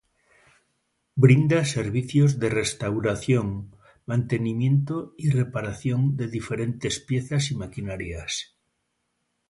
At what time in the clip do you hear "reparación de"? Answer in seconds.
5.29-6.27